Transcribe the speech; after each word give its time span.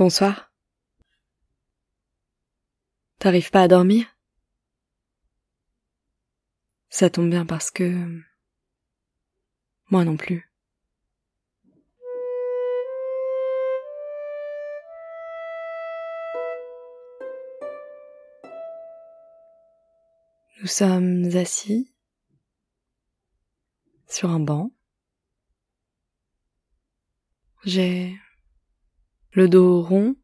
Bonsoir. 0.00 0.50
T'arrives 3.18 3.50
pas 3.50 3.64
à 3.64 3.68
dormir? 3.68 4.06
Ça 6.88 7.10
tombe 7.10 7.28
bien 7.28 7.44
parce 7.44 7.70
que... 7.70 8.22
Moi 9.90 10.06
non 10.06 10.16
plus. 10.16 10.50
Nous 20.62 20.66
sommes 20.66 21.26
assis 21.36 21.92
sur 24.08 24.30
un 24.30 24.40
banc. 24.40 24.72
J'ai 27.64 28.18
le 29.32 29.48
dos 29.48 29.82
rond 29.82 30.16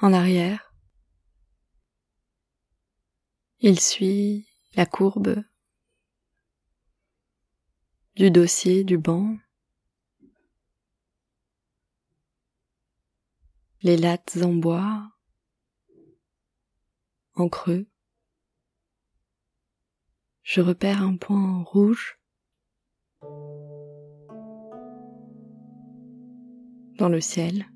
en 0.00 0.12
arrière. 0.12 0.74
Il 3.60 3.78
suit 3.80 4.46
la 4.74 4.86
courbe 4.86 5.42
du 8.16 8.30
dossier 8.30 8.84
du 8.84 8.98
banc. 8.98 9.38
Les 13.82 13.96
lattes 13.96 14.38
en 14.42 14.52
bois, 14.52 15.10
en 17.34 17.48
creux 17.48 17.86
je 20.42 20.60
repère 20.60 21.02
un 21.02 21.16
point 21.16 21.62
rouge 21.62 22.18
dans 27.02 27.08
le 27.08 27.20
ciel. 27.20 27.66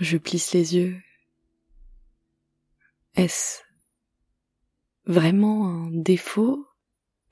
Je 0.00 0.16
plisse 0.16 0.54
les 0.54 0.74
yeux. 0.74 0.96
Est-ce 3.14 3.60
vraiment 5.04 5.68
un 5.68 5.90
défaut 5.90 6.66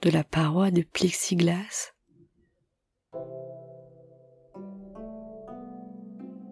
de 0.03 0.11
la 0.11 0.25
paroi 0.25 0.71
de 0.71 0.83
plexiglas? 0.83 1.95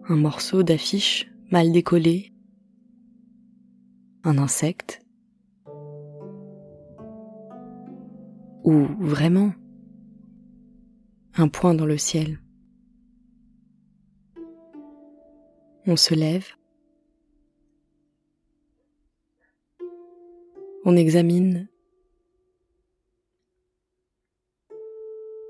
Un 0.05 0.15
morceau 0.15 0.63
d'affiche 0.63 1.31
mal 1.51 1.71
décollé? 1.71 2.33
Un 4.23 4.39
insecte? 4.39 5.05
Ou 8.63 8.87
vraiment 8.97 9.53
un 11.35 11.47
point 11.47 11.73
dans 11.73 11.85
le 11.85 11.97
ciel. 11.97 12.39
On 15.85 15.95
se 15.95 16.13
lève, 16.13 16.47
on 20.85 20.95
examine 20.95 21.67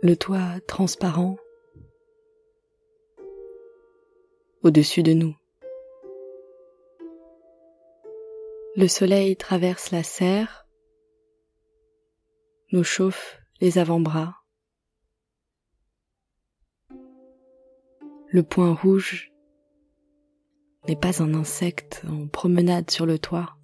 le 0.01 0.15
toit 0.15 0.59
transparent 0.67 1.37
au-dessus 4.63 5.03
de 5.03 5.13
nous. 5.13 5.35
Le 8.75 8.87
soleil 8.87 9.37
traverse 9.37 9.91
la 9.91 10.03
serre, 10.03 10.67
nous 12.71 12.83
chauffe 12.83 13.39
les 13.61 13.77
avant-bras. 13.77 14.42
Le 18.33 18.41
point 18.41 18.73
rouge 18.73 19.31
n'est 20.87 20.95
pas 20.95 21.21
un 21.21 21.35
insecte 21.35 22.03
en 22.09 22.25
promenade 22.25 22.89
sur 22.89 23.05
le 23.05 23.19
toit. 23.19 23.59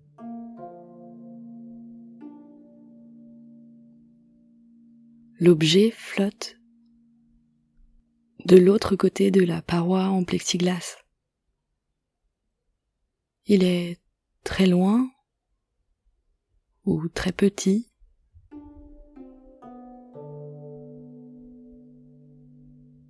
L'objet 5.40 5.90
flotte 5.90 6.60
de 8.46 8.58
l'autre 8.58 8.96
côté 8.96 9.32
de 9.32 9.44
la 9.44 9.64
paroi 9.64 10.04
en 10.04 10.24
plexiglas. 10.24 10.98
Il 13.48 13.64
est 13.64 14.00
très 14.44 14.68
loin 14.68 15.10
ou 16.86 17.08
très 17.08 17.32
petit. 17.32 17.90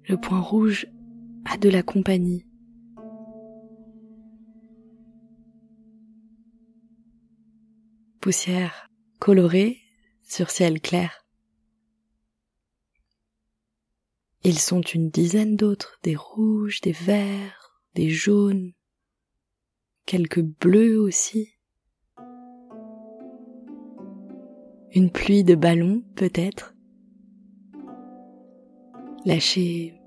Le 0.07 0.15
point 0.15 0.39
rouge 0.39 0.87
a 1.51 1.57
de 1.57 1.69
la 1.69 1.81
compagnie. 1.81 2.45
Poussière 8.21 8.89
colorée 9.19 9.79
sur 10.21 10.51
ciel 10.51 10.79
clair. 10.79 11.25
Ils 14.43 14.59
sont 14.59 14.81
une 14.81 15.09
dizaine 15.09 15.55
d'autres, 15.55 15.99
des 16.03 16.15
rouges, 16.15 16.81
des 16.81 16.91
verts, 16.91 17.81
des 17.95 18.09
jaunes, 18.09 18.73
quelques 20.05 20.41
bleus 20.41 20.99
aussi. 20.99 21.49
Une 24.91 25.11
pluie 25.11 25.43
de 25.43 25.55
ballons 25.55 26.03
peut-être, 26.15 26.75
lâchée 29.25 29.98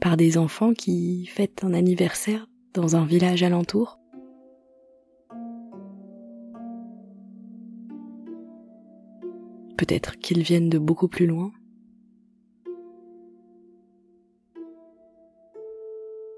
par 0.00 0.16
des 0.16 0.38
enfants 0.38 0.72
qui 0.72 1.26
fêtent 1.26 1.64
un 1.64 1.74
anniversaire 1.74 2.46
dans 2.74 2.96
un 2.96 3.04
village 3.04 3.42
alentour. 3.42 3.98
Peut-être 9.76 10.18
qu'ils 10.18 10.42
viennent 10.42 10.68
de 10.68 10.78
beaucoup 10.78 11.08
plus 11.08 11.26
loin. 11.26 11.52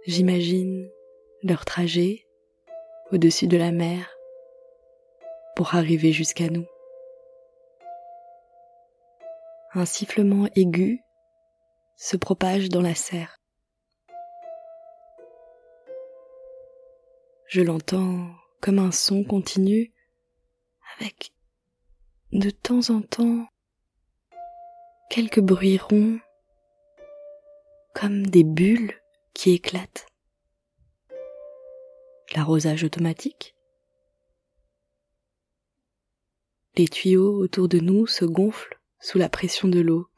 J'imagine 0.07 0.91
leur 1.43 1.65
trajet 1.65 2.27
au-dessus 3.13 3.47
de 3.47 3.57
la 3.57 3.73
mer 3.73 4.11
pour 5.57 5.75
arriver 5.75 6.13
jusqu'à 6.13 6.49
nous. 6.49 6.67
Un 9.73 9.85
sifflement 9.85 10.49
aigu 10.57 11.01
se 11.97 12.17
propage 12.17 12.71
dans 12.71 12.83
la 12.83 12.95
serre. 12.95 13.40
Je 17.51 17.63
l'entends 17.63 18.33
comme 18.61 18.79
un 18.79 18.93
son 18.93 19.25
continu 19.25 19.93
avec 20.97 21.33
de 22.31 22.49
temps 22.49 22.91
en 22.91 23.03
temps 23.03 23.49
quelques 25.11 25.41
bruits 25.41 25.79
ronds 25.79 26.21
comme 27.93 28.25
des 28.25 28.45
bulles 28.45 28.95
qui 29.35 29.51
éclatent 29.51 30.07
l'arrosage 32.37 32.85
automatique. 32.85 33.57
Les 36.77 36.87
tuyaux 36.87 37.37
autour 37.37 37.69
de 37.69 37.81
nous 37.81 38.07
se 38.07 38.25
gonflent 38.25 38.81
sous 39.01 39.19
la 39.19 39.29
pression 39.29 39.67
de 39.67 39.81
l'eau. 39.81 40.09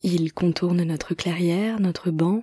Ils 0.00 0.32
contournent 0.32 0.84
notre 0.84 1.14
clairière, 1.14 1.78
notre 1.78 2.10
banc. 2.10 2.42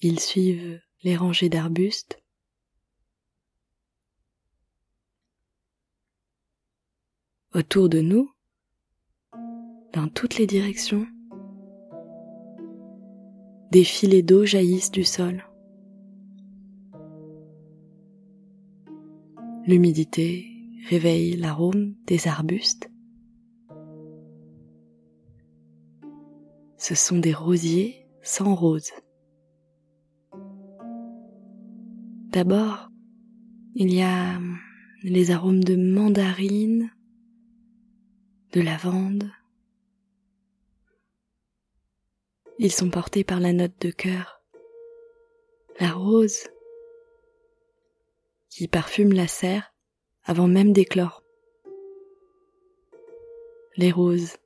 Ils 0.00 0.20
suivent 0.20 0.82
les 1.04 1.16
rangées 1.16 1.50
d'arbustes. 1.50 2.18
Autour 7.52 7.88
de 7.90 8.00
nous, 8.00 8.32
dans 9.92 10.08
toutes 10.08 10.38
les 10.38 10.46
directions, 10.46 11.06
des 13.70 13.84
filets 13.84 14.22
d'eau 14.22 14.46
jaillissent 14.46 14.90
du 14.90 15.04
sol. 15.04 15.46
L'humidité 19.66 20.46
réveille 20.88 21.36
l'arôme 21.36 21.94
des 22.06 22.28
arbustes. 22.28 22.90
Ce 26.78 26.94
sont 26.94 27.18
des 27.18 27.34
rosiers 27.34 28.06
sans 28.22 28.54
rose. 28.54 28.90
D'abord, 32.34 32.88
il 33.76 33.94
y 33.94 34.02
a 34.02 34.40
les 35.04 35.30
arômes 35.30 35.62
de 35.62 35.76
mandarine, 35.76 36.90
de 38.50 38.60
lavande. 38.60 39.30
Ils 42.58 42.72
sont 42.72 42.90
portés 42.90 43.22
par 43.22 43.38
la 43.38 43.52
note 43.52 43.80
de 43.80 43.92
cœur. 43.92 44.42
La 45.78 45.92
rose 45.92 46.48
qui 48.50 48.66
parfument 48.66 49.12
la 49.12 49.28
serre 49.28 49.72
avant 50.24 50.48
même 50.48 50.72
d'éclore. 50.72 51.22
Les 53.76 53.92
roses 53.92 54.38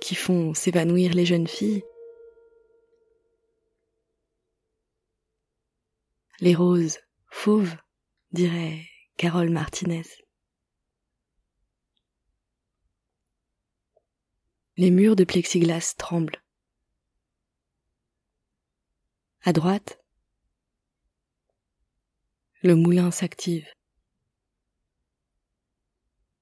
qui 0.00 0.14
font 0.14 0.54
s'évanouir 0.54 1.12
les 1.12 1.26
jeunes 1.26 1.48
filles. 1.48 1.84
Les 6.42 6.56
roses 6.56 6.98
fauves, 7.28 7.76
dirait 8.32 8.84
Carole 9.16 9.50
Martinez. 9.50 10.02
Les 14.76 14.90
murs 14.90 15.14
de 15.14 15.22
plexiglas 15.22 15.94
tremblent. 15.96 16.42
À 19.42 19.52
droite, 19.52 20.02
le 22.62 22.74
moulin 22.74 23.12
s'active. 23.12 23.68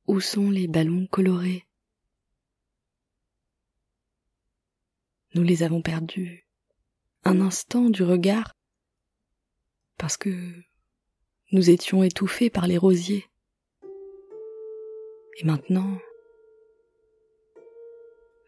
Où 0.06 0.18
sont 0.18 0.48
les 0.48 0.66
ballons 0.66 1.06
colorés? 1.08 1.66
Nous 5.34 5.42
les 5.42 5.62
avons 5.62 5.82
perdus 5.82 6.46
un 7.24 7.42
instant 7.42 7.90
du 7.90 8.02
regard 8.02 8.54
parce 10.00 10.16
que 10.16 10.30
nous 11.52 11.68
étions 11.68 12.02
étouffés 12.02 12.48
par 12.48 12.66
les 12.66 12.78
rosiers. 12.78 13.26
Et 15.38 15.44
maintenant, 15.44 15.98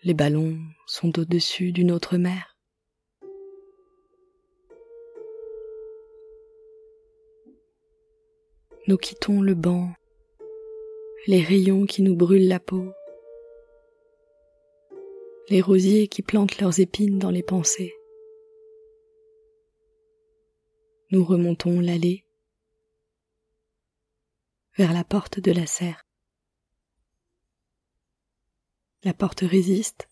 les 0.02 0.14
ballons 0.14 0.56
sont 0.86 1.18
au-dessus 1.18 1.72
d'une 1.72 1.92
autre 1.92 2.16
mer. 2.16 2.56
Nous 8.88 8.96
quittons 8.96 9.42
le 9.42 9.54
banc, 9.54 9.92
les 11.26 11.42
rayons 11.42 11.84
qui 11.84 12.00
nous 12.00 12.16
brûlent 12.16 12.48
la 12.48 12.60
peau, 12.60 12.92
les 15.50 15.60
rosiers 15.60 16.08
qui 16.08 16.22
plantent 16.22 16.58
leurs 16.60 16.80
épines 16.80 17.18
dans 17.18 17.30
les 17.30 17.42
pensées. 17.42 17.94
Nous 21.12 21.26
remontons 21.26 21.78
l'allée 21.78 22.24
vers 24.78 24.94
la 24.94 25.04
porte 25.04 25.40
de 25.40 25.52
la 25.52 25.66
serre. 25.66 26.06
La 29.02 29.12
porte 29.12 29.40
résiste. 29.40 30.08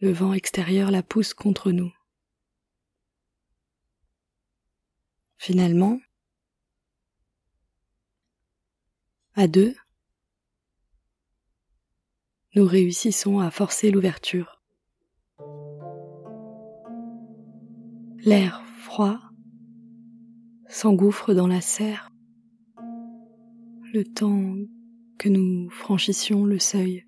Le 0.00 0.10
vent 0.10 0.32
extérieur 0.32 0.90
la 0.90 1.04
pousse 1.04 1.34
contre 1.34 1.70
nous. 1.70 1.94
Finalement, 5.38 6.00
à 9.34 9.46
deux, 9.46 9.76
nous 12.56 12.66
réussissons 12.66 13.38
à 13.38 13.52
forcer 13.52 13.92
l'ouverture. 13.92 14.59
L'air 18.24 18.62
froid 18.78 19.18
s'engouffre 20.68 21.34
dans 21.34 21.46
la 21.46 21.60
serre 21.60 22.10
le 23.92 24.04
temps 24.04 24.54
que 25.18 25.28
nous 25.28 25.68
franchissions 25.70 26.44
le 26.44 26.58
seuil. 26.58 27.04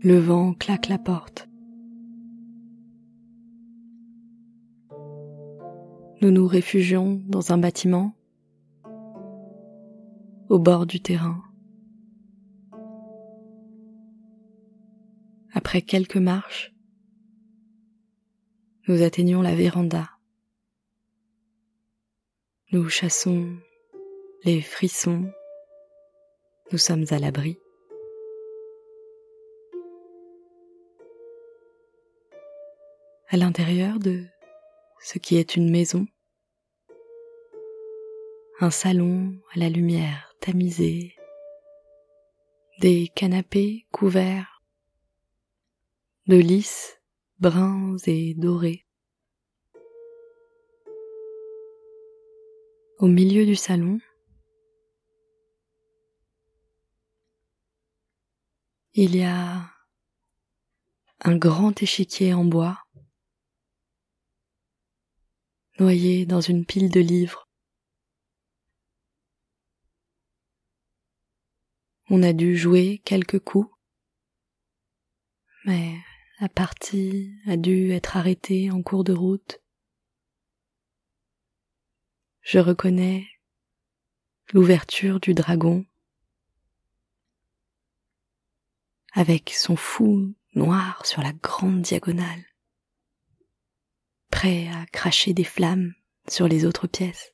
Le 0.00 0.18
vent 0.18 0.52
claque 0.52 0.88
la 0.88 0.98
porte. 0.98 1.48
nous 6.22 6.30
nous 6.30 6.46
réfugions 6.46 7.22
dans 7.26 7.52
un 7.52 7.58
bâtiment 7.58 8.12
au 10.48 10.58
bord 10.58 10.86
du 10.86 11.00
terrain. 11.00 11.42
Après 15.52 15.82
quelques 15.82 16.16
marches, 16.16 16.74
nous 18.88 19.02
atteignons 19.02 19.42
la 19.42 19.54
véranda. 19.54 20.10
Nous 22.70 22.88
chassons 22.88 23.56
les 24.44 24.62
frissons. 24.62 25.28
Nous 26.70 26.78
sommes 26.78 27.04
à 27.10 27.18
l'abri. 27.18 27.58
À 33.28 33.36
l'intérieur 33.36 33.98
de 33.98 34.24
ce 35.00 35.18
qui 35.18 35.36
est 35.36 35.56
une 35.56 35.70
maison, 35.70 36.06
un 38.60 38.70
salon 38.70 39.36
à 39.52 39.58
la 39.58 39.68
lumière 39.68 40.32
tamisée, 40.40 41.16
des 42.78 43.08
canapés 43.08 43.84
couverts 43.90 44.62
de 46.28 46.36
lys 46.36 46.95
bruns 47.38 47.96
et 48.06 48.34
dorés. 48.34 48.86
Au 52.98 53.08
milieu 53.08 53.44
du 53.44 53.54
salon, 53.56 54.00
il 58.94 59.16
y 59.16 59.22
a 59.22 59.70
un 61.20 61.36
grand 61.36 61.82
échiquier 61.82 62.32
en 62.32 62.44
bois 62.44 62.78
noyé 65.78 66.24
dans 66.24 66.40
une 66.40 66.64
pile 66.64 66.90
de 66.90 67.00
livres. 67.00 67.48
On 72.08 72.22
a 72.22 72.32
dû 72.32 72.56
jouer 72.56 73.02
quelques 73.04 73.40
coups, 73.40 73.68
mais 75.64 75.98
la 76.40 76.48
partie 76.48 77.32
a 77.46 77.56
dû 77.56 77.92
être 77.92 78.16
arrêtée 78.16 78.70
en 78.70 78.82
cours 78.82 79.04
de 79.04 79.12
route. 79.12 79.62
Je 82.42 82.58
reconnais 82.58 83.26
l'ouverture 84.52 85.18
du 85.18 85.34
dragon 85.34 85.86
avec 89.12 89.50
son 89.50 89.76
fou 89.76 90.34
noir 90.54 91.04
sur 91.06 91.22
la 91.22 91.32
grande 91.32 91.82
diagonale 91.82 92.44
prêt 94.30 94.68
à 94.68 94.84
cracher 94.86 95.32
des 95.32 95.44
flammes 95.44 95.94
sur 96.28 96.46
les 96.46 96.66
autres 96.66 96.86
pièces. 96.86 97.32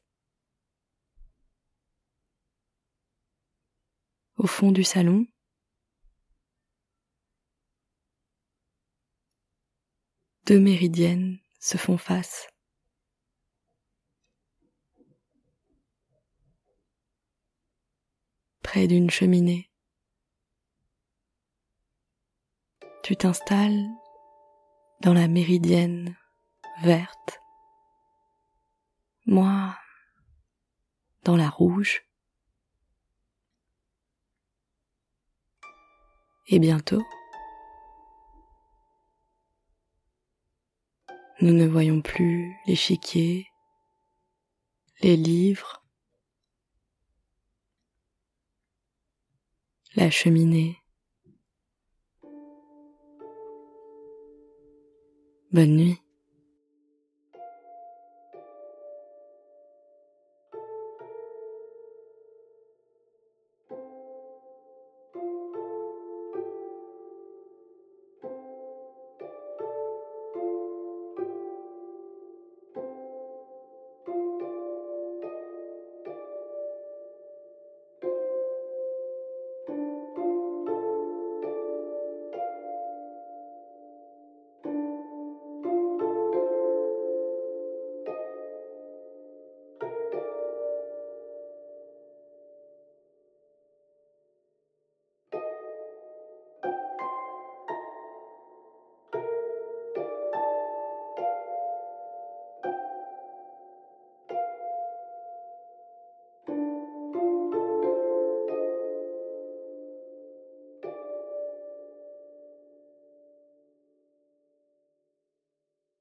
Au 4.36 4.46
fond 4.46 4.70
du 4.70 4.84
salon, 4.84 5.26
deux 10.46 10.58
méridiennes 10.58 11.38
se 11.60 11.76
font 11.76 11.98
face. 11.98 12.48
Près 18.62 18.86
d'une 18.86 19.10
cheminée, 19.10 19.70
tu 23.02 23.16
t'installes 23.16 23.86
dans 25.00 25.12
la 25.12 25.28
méridienne 25.28 26.16
verte, 26.82 27.40
moi 29.26 29.76
dans 31.24 31.36
la 31.36 31.48
rouge. 31.48 32.02
Et 36.48 36.58
bientôt, 36.58 37.02
nous 41.42 41.52
ne 41.52 41.66
voyons 41.66 42.00
plus 42.00 42.56
l'échiquier, 42.68 43.48
les 45.00 45.16
livres, 45.16 45.84
la 49.96 50.08
cheminée. 50.08 50.78
Bonne 55.50 55.76
nuit. 55.76 56.01